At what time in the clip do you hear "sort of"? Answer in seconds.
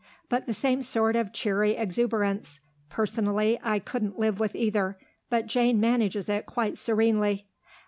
0.81-1.31